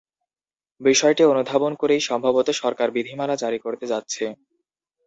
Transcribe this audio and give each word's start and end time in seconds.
বিষয়টি 0.81 1.21
অনুধাবন 1.25 1.71
করেই 1.81 2.01
সম্ভবত 2.09 2.47
সরকার 2.61 2.87
বিধিমালা 2.95 3.35
জারি 3.43 3.59
করতে 3.65 3.85
যাচ্ছে। 3.91 4.23